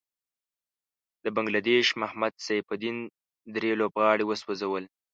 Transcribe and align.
د 1.23 1.25
بنګله 1.35 1.61
دېش 1.71 1.87
محمد 2.01 2.33
سيف 2.47 2.65
الدين 2.73 2.97
دری 3.53 3.71
لوبغاړی 3.81 4.25
وسوځل. 4.27 4.83